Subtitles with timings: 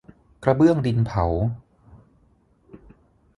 [0.43, 1.25] กระเบื้องดินเผา